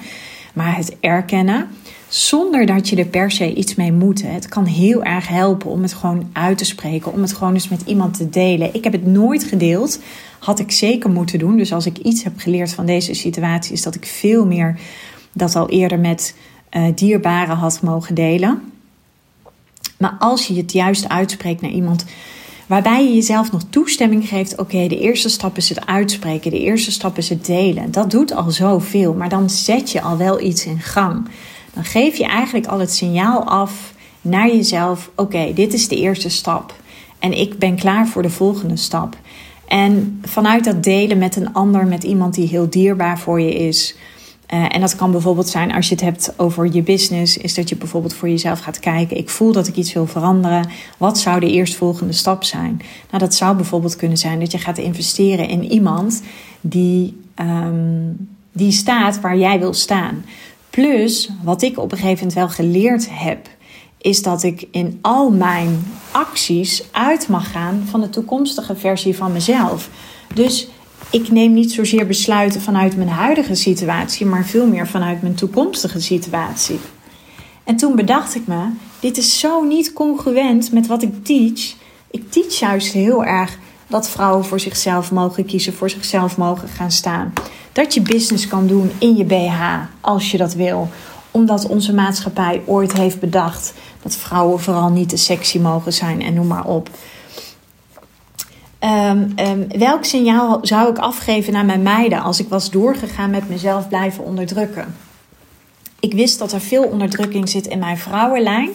[0.53, 1.67] maar het erkennen.
[2.15, 4.21] Zonder dat je er per se iets mee moet.
[4.21, 7.11] Het kan heel erg helpen om het gewoon uit te spreken.
[7.11, 8.73] Om het gewoon eens met iemand te delen.
[8.73, 9.99] Ik heb het nooit gedeeld.
[10.39, 11.57] Had ik zeker moeten doen.
[11.57, 14.79] Dus als ik iets heb geleerd van deze situatie, is dat ik veel meer
[15.33, 16.35] dat al eerder met
[16.71, 18.61] uh, dierbaren had mogen delen.
[19.97, 22.05] Maar als je het juist uitspreekt naar iemand
[22.67, 26.91] waarbij je jezelf nog toestemming geeft: oké, de eerste stap is het uitspreken, de eerste
[26.91, 27.91] stap is het delen.
[27.91, 31.27] Dat doet al zoveel, maar dan zet je al wel iets in gang
[31.75, 36.29] dan geef je eigenlijk al het signaal af naar jezelf: oké, dit is de eerste
[36.29, 36.73] stap.
[37.19, 39.17] En ik ben klaar voor de volgende stap.
[39.67, 43.95] En vanuit dat delen met een ander, met iemand die heel dierbaar voor je is.
[44.53, 47.69] Uh, en dat kan bijvoorbeeld zijn als je het hebt over je business, is dat
[47.69, 50.69] je bijvoorbeeld voor jezelf gaat kijken: ik voel dat ik iets wil veranderen.
[50.97, 52.81] Wat zou de eerstvolgende stap zijn?
[53.09, 56.21] Nou, dat zou bijvoorbeeld kunnen zijn dat je gaat investeren in iemand
[56.61, 60.25] die, um, die staat waar jij wil staan.
[60.75, 63.47] Plus, wat ik op een gegeven moment wel geleerd heb,
[63.97, 69.31] is dat ik in al mijn acties uit mag gaan van de toekomstige versie van
[69.31, 69.89] mezelf.
[70.33, 70.67] Dus
[71.09, 76.01] ik neem niet zozeer besluiten vanuit mijn huidige situatie, maar veel meer vanuit mijn toekomstige
[76.01, 76.79] situatie.
[77.63, 81.75] En toen bedacht ik me, dit is zo niet congruent met wat ik teach.
[82.11, 83.57] Ik teach juist heel erg
[83.87, 87.33] dat vrouwen voor zichzelf mogen kiezen, voor zichzelf mogen gaan staan.
[87.75, 89.61] Dat je business kan doen in je BH
[90.01, 90.89] als je dat wil.
[91.31, 96.33] Omdat onze maatschappij ooit heeft bedacht dat vrouwen vooral niet te sexy mogen zijn en
[96.33, 96.89] noem maar op.
[98.79, 103.49] Um, um, welk signaal zou ik afgeven naar mijn meiden als ik was doorgegaan met
[103.49, 104.95] mezelf blijven onderdrukken?
[105.99, 108.69] Ik wist dat er veel onderdrukking zit in mijn vrouwenlijn.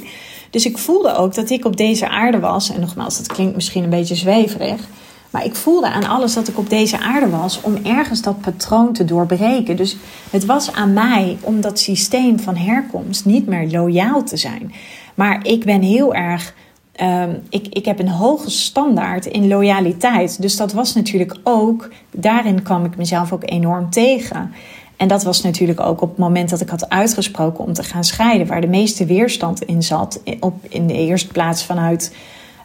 [0.51, 2.71] Dus ik voelde ook dat ik op deze aarde was.
[2.71, 4.89] En nogmaals, dat klinkt misschien een beetje zweverig.
[5.31, 8.93] Maar ik voelde aan alles dat ik op deze aarde was om ergens dat patroon
[8.93, 9.77] te doorbreken.
[9.77, 9.97] Dus
[10.31, 14.73] het was aan mij om dat systeem van herkomst niet meer loyaal te zijn.
[15.15, 16.55] Maar ik ben heel erg.
[17.03, 20.43] Um, ik, ik heb een hoge standaard in loyaliteit.
[20.43, 21.89] Dus dat was natuurlijk ook.
[22.11, 24.53] Daarin kwam ik mezelf ook enorm tegen.
[24.97, 28.05] En dat was natuurlijk ook op het moment dat ik had uitgesproken om te gaan
[28.05, 30.21] scheiden, waar de meeste weerstand in zat.
[30.41, 32.15] Op, in de eerste plaats vanuit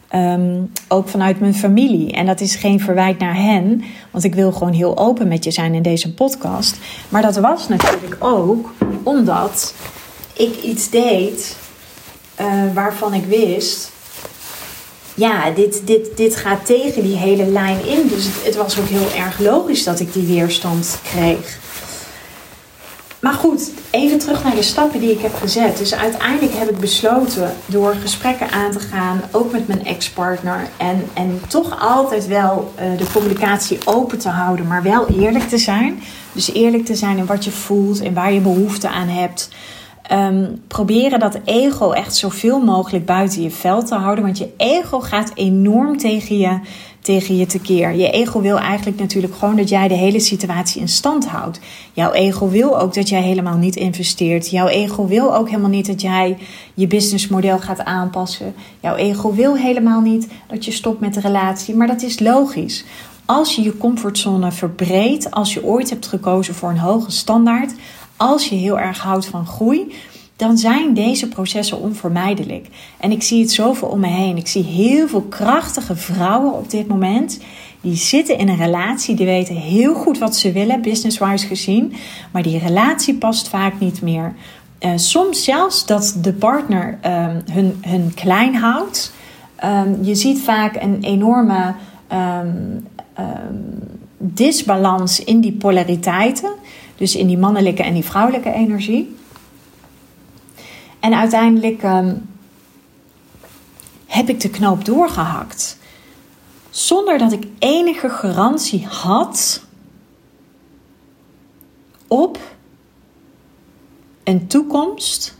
[0.07, 2.11] Ehm, ook vanuit mijn familie.
[2.11, 5.51] En dat is geen verwijt naar hen, want ik wil gewoon heel open met je
[5.51, 6.77] zijn in deze podcast.
[7.09, 9.73] Maar dat was natuurlijk ook omdat
[10.33, 11.57] ik iets deed
[12.41, 13.91] uh, waarvan ik wist.
[15.15, 18.07] Ja, dit, dit, dit gaat tegen die hele lijn in.
[18.07, 21.59] Dus het was ook heel erg logisch dat ik die weerstand kreeg.
[23.25, 25.77] Maar goed, even terug naar de stappen die ik heb gezet.
[25.77, 30.67] Dus uiteindelijk heb ik besloten door gesprekken aan te gaan, ook met mijn ex-partner.
[30.77, 35.57] En, en toch altijd wel uh, de communicatie open te houden, maar wel eerlijk te
[35.57, 35.99] zijn.
[36.31, 39.49] Dus eerlijk te zijn in wat je voelt en waar je behoefte aan hebt.
[40.11, 44.23] Um, proberen dat ego echt zoveel mogelijk buiten je veld te houden.
[44.23, 46.59] Want je ego gaat enorm tegen je
[47.05, 47.95] tegen je tekeer.
[47.95, 51.59] Je ego wil eigenlijk natuurlijk gewoon dat jij de hele situatie in stand houdt.
[51.93, 54.49] Jouw ego wil ook dat jij helemaal niet investeert.
[54.49, 56.37] Jouw ego wil ook helemaal niet dat jij
[56.73, 58.53] je businessmodel gaat aanpassen.
[58.79, 61.75] Jouw ego wil helemaal niet dat je stopt met de relatie.
[61.75, 62.85] Maar dat is logisch.
[63.25, 67.73] Als je je comfortzone verbreedt, als je ooit hebt gekozen voor een hoge standaard,
[68.17, 69.93] als je heel erg houdt van groei,
[70.35, 72.67] dan zijn deze processen onvermijdelijk.
[72.99, 74.37] En ik zie het zoveel om me heen.
[74.37, 77.39] Ik zie heel veel krachtige vrouwen op dit moment.
[77.81, 81.93] Die zitten in een relatie, die weten heel goed wat ze willen, business-wise gezien.
[82.31, 84.33] Maar die relatie past vaak niet meer.
[84.79, 89.13] Uh, soms zelfs dat de partner um, hun, hun klein houdt.
[89.63, 91.73] Um, je ziet vaak een enorme
[92.13, 92.87] um,
[94.17, 96.51] disbalans in die polariteiten.
[96.95, 99.15] Dus in die mannelijke en die vrouwelijke energie.
[101.05, 102.29] En uiteindelijk um,
[104.05, 105.77] heb ik de knoop doorgehakt.
[106.69, 109.63] Zonder dat ik enige garantie had
[112.07, 112.39] op
[114.23, 115.37] een toekomst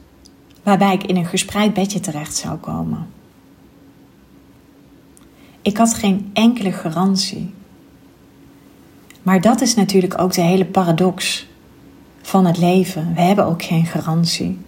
[0.64, 3.08] waarbij ik in een gespreid bedje terecht zou komen.
[5.62, 7.54] Ik had geen enkele garantie.
[9.24, 11.48] Maar dat is natuurlijk ook de hele paradox
[12.22, 13.14] van het leven.
[13.14, 14.60] We hebben ook geen garantie.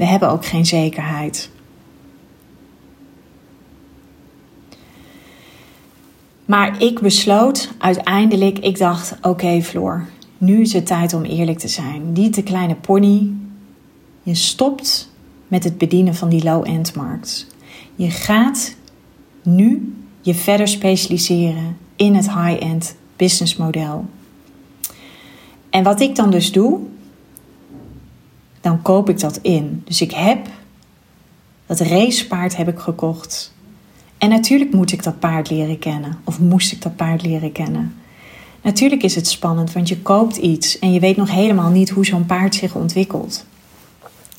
[0.00, 1.50] We hebben ook geen zekerheid.
[6.44, 10.06] Maar ik besloot uiteindelijk, ik dacht: oké, Floor,
[10.38, 12.12] nu is het tijd om eerlijk te zijn.
[12.12, 13.32] Die te kleine pony,
[14.22, 15.10] je stopt
[15.48, 17.46] met het bedienen van die low-end markt.
[17.94, 18.74] Je gaat
[19.42, 24.04] nu je verder specialiseren in het high-end businessmodel.
[25.70, 26.80] En wat ik dan dus doe,
[28.60, 29.82] dan koop ik dat in.
[29.84, 30.46] Dus ik heb
[31.66, 33.52] dat racepaard heb ik gekocht.
[34.18, 36.18] En natuurlijk moet ik dat paard leren kennen.
[36.24, 37.94] Of moest ik dat paard leren kennen.
[38.62, 42.06] Natuurlijk is het spannend, want je koopt iets en je weet nog helemaal niet hoe
[42.06, 43.46] zo'n paard zich ontwikkelt.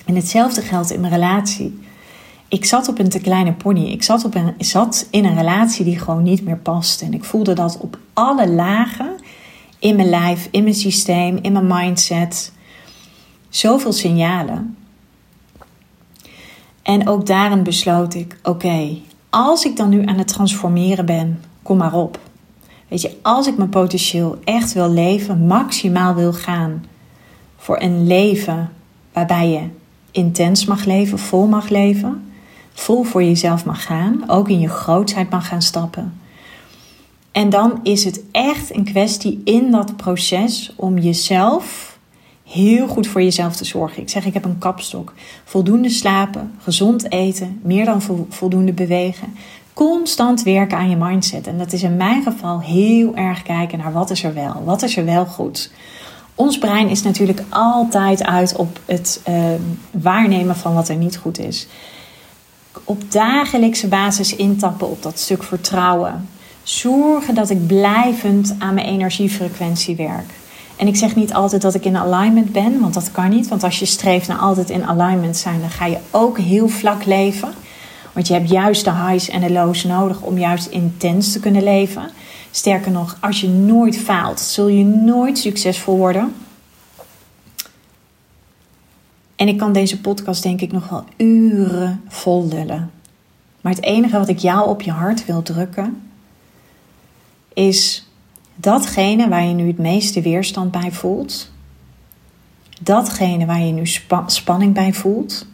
[0.05, 1.79] En hetzelfde geldt in mijn relatie.
[2.47, 3.91] Ik zat op een te kleine pony.
[3.91, 7.05] Ik zat, op een, zat in een relatie die gewoon niet meer paste.
[7.05, 9.15] En ik voelde dat op alle lagen
[9.79, 12.51] in mijn lijf, in mijn systeem, in mijn mindset.
[13.52, 14.78] Zoveel signalen.
[16.82, 18.98] En ook daarin besloot ik: oké,
[19.30, 22.20] als ik dan nu aan het transformeren ben, kom maar op.
[22.88, 26.86] Weet je, als ik mijn potentieel echt wil leven, maximaal wil gaan
[27.58, 28.72] voor een leven
[29.14, 29.68] waarbij je
[30.12, 32.32] intens mag leven, vol mag leven,
[32.74, 36.20] vol voor jezelf mag gaan, ook in je grootheid mag gaan stappen.
[37.32, 41.90] En dan is het echt een kwestie in dat proces om jezelf
[42.52, 44.02] heel goed voor jezelf te zorgen.
[44.02, 45.14] Ik zeg, ik heb een kapstok.
[45.44, 49.36] Voldoende slapen, gezond eten, meer dan voldoende bewegen.
[49.74, 51.48] Constant werken aan je mindset.
[51.48, 54.82] En dat is in mijn geval heel erg kijken naar wat is er wel, wat
[54.82, 55.72] is er wel goed.
[56.36, 59.36] Ons brein is natuurlijk altijd uit op het uh,
[59.92, 61.68] waarnemen van wat er niet goed is.
[62.84, 66.30] Op dagelijkse basis intappen op dat stuk vertrouwen.
[66.64, 70.30] Zorgen dat ik blijvend aan mijn energiefrequentie werk.
[70.82, 73.48] En ik zeg niet altijd dat ik in alignment ben, want dat kan niet.
[73.48, 77.06] Want als je streeft naar altijd in alignment zijn, dan ga je ook heel vlak
[77.06, 77.54] leven.
[78.13, 81.63] Want je hebt juist de highs en de lows nodig om juist intens te kunnen
[81.63, 82.10] leven.
[82.52, 86.36] Sterker nog, als je nooit faalt, zul je nooit succesvol worden.
[89.36, 92.91] En ik kan deze podcast denk ik nog wel uren vol lullen.
[93.62, 96.02] Maar het enige wat ik jou op je hart wil drukken,
[97.54, 98.06] is
[98.62, 101.52] datgene waar je nu het meeste weerstand bij voelt.
[102.82, 103.86] Datgene waar je nu
[104.26, 105.45] spanning bij voelt.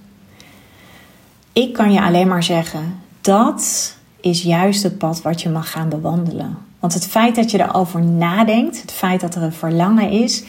[1.53, 5.89] Ik kan je alleen maar zeggen, dat is juist het pad wat je mag gaan
[5.89, 6.57] bewandelen.
[6.79, 10.43] Want het feit dat je erover nadenkt, het feit dat er een verlangen is,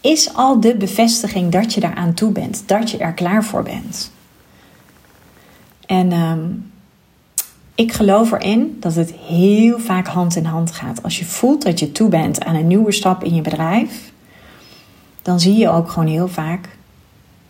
[0.00, 4.10] is al de bevestiging dat je daaraan toe bent, dat je er klaar voor bent.
[5.86, 6.40] En ehm,
[7.74, 11.02] ik geloof erin dat het heel vaak hand in hand gaat.
[11.02, 14.12] Als je voelt dat je toe bent aan een nieuwe stap in je bedrijf,
[15.22, 16.68] dan zie je ook gewoon heel vaak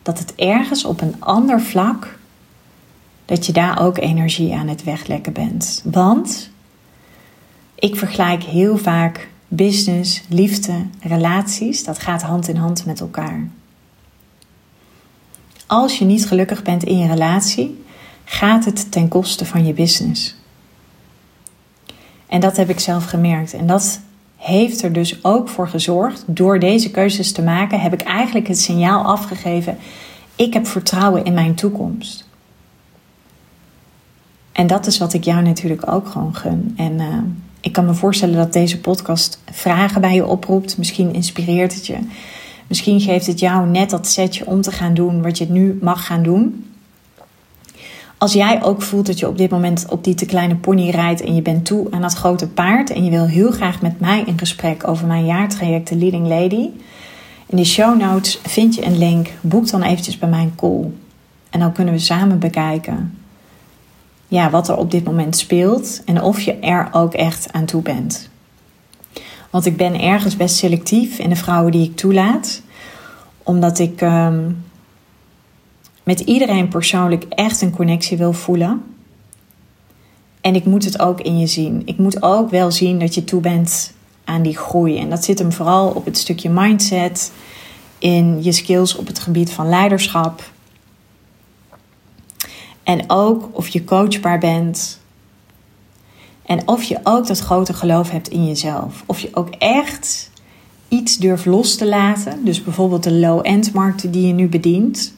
[0.02, 2.18] dat het ergens op een ander vlak,
[3.24, 5.82] dat je daar ook energie aan het weglekken bent.
[5.84, 6.50] Want
[7.74, 13.48] ik vergelijk heel vaak business, liefde, relaties, dat gaat hand in hand met elkaar.
[15.66, 17.84] Als je niet gelukkig bent in je relatie,
[18.24, 20.36] gaat het ten koste van je business.
[22.26, 23.52] En dat heb ik zelf gemerkt.
[23.52, 24.00] En dat
[24.36, 28.58] heeft er dus ook voor gezorgd, door deze keuzes te maken, heb ik eigenlijk het
[28.58, 29.78] signaal afgegeven:
[30.36, 32.28] ik heb vertrouwen in mijn toekomst.
[34.52, 36.74] En dat is wat ik jou natuurlijk ook gewoon gun.
[36.76, 37.18] En uh,
[37.60, 40.78] ik kan me voorstellen dat deze podcast vragen bij je oproept.
[40.78, 41.98] Misschien inspireert het je.
[42.66, 46.06] Misschien geeft het jou net dat setje om te gaan doen wat je nu mag
[46.06, 46.71] gaan doen.
[48.22, 51.22] Als jij ook voelt dat je op dit moment op die te kleine pony rijdt
[51.22, 54.22] en je bent toe aan dat grote paard en je wil heel graag met mij
[54.26, 56.68] in gesprek over mijn jaartraject de Leading Lady.
[57.46, 59.28] In de show notes vind je een link.
[59.40, 60.90] Boek dan eventjes bij mijn call.
[61.50, 63.18] En dan kunnen we samen bekijken
[64.28, 67.82] ja, wat er op dit moment speelt en of je er ook echt aan toe
[67.82, 68.28] bent.
[69.50, 72.62] Want ik ben ergens best selectief in de vrouwen die ik toelaat,
[73.42, 74.50] omdat ik ehm,
[76.02, 78.82] met iedereen persoonlijk echt een connectie wil voelen.
[80.40, 81.82] En ik moet het ook in je zien.
[81.84, 83.92] Ik moet ook wel zien dat je toe bent
[84.24, 84.98] aan die groei.
[84.98, 87.32] En dat zit hem vooral op het stukje mindset,
[87.98, 90.52] in je skills op het gebied van leiderschap,
[92.82, 95.00] en ook of je coachbaar bent
[96.42, 99.02] En of je ook dat grote geloof hebt in jezelf.
[99.06, 100.30] Of je ook echt
[100.88, 102.44] iets durft los te laten.
[102.44, 105.14] Dus bijvoorbeeld de low-end markten die je nu bedient.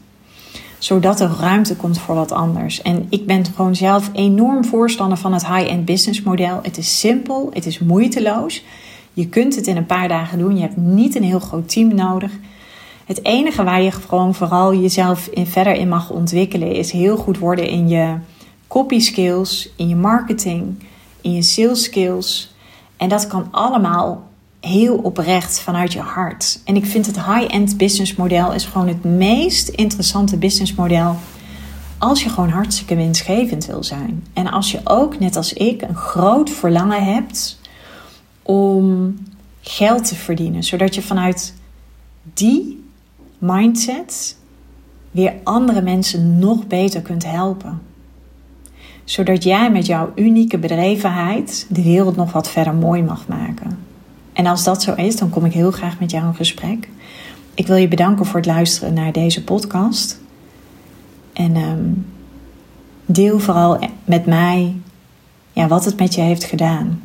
[0.85, 2.83] Zodat er ruimte komt voor wat anders.
[2.83, 6.61] En ik ben gewoon zelf enorm voorstander van het high-end business model.
[6.63, 8.65] Het is simpel, het is moeiteloos.
[9.13, 10.57] Je kunt het in een paar dagen doen.
[10.57, 12.31] Je hebt niet een heel groot team nodig.
[13.05, 17.39] Het enige waar je gewoon vooral jezelf in verder in mag ontwikkelen is heel goed
[17.39, 18.15] worden in je
[18.69, 20.85] copy skills, in je marketing,
[21.21, 22.55] in je sales skills.
[22.97, 24.23] En dat kan allemaal
[24.65, 26.61] heel oprecht vanuit je hart.
[26.65, 31.17] En ik vind het high-end business model is gewoon het meest interessante business model
[31.99, 34.25] als je gewoon hartstikke winstgevend wil zijn.
[34.33, 37.61] En als je ook, net als ik, een groot verlangen hebt
[38.43, 39.17] om
[39.61, 41.55] geld te verdienen, zodat je vanuit
[42.35, 42.85] die
[43.39, 44.37] mindset
[45.11, 47.83] weer andere mensen nog beter kunt helpen.
[49.05, 53.79] Zodat jij met jouw unieke bedrevenheid de wereld nog wat verder mooi mag maken.
[54.35, 56.89] En als dat zo is, dan kom ik heel graag met jou in gesprek.
[57.55, 60.21] Ik wil je bedanken voor het luisteren naar deze podcast.
[61.33, 62.07] En um,
[63.07, 64.75] deel vooral met mij
[65.53, 67.03] ja, wat het met je heeft gedaan.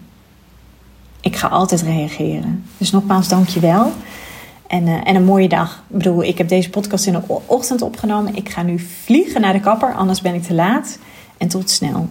[1.22, 2.64] Ik ga altijd reageren.
[2.78, 3.92] Dus nogmaals, dank je wel.
[4.68, 5.84] En, uh, en een mooie dag.
[5.90, 8.36] Ik bedoel, ik heb deze podcast in de ochtend opgenomen.
[8.36, 11.00] Ik ga nu vliegen naar de kapper, anders ben ik te laat.
[11.38, 12.10] En tot snel.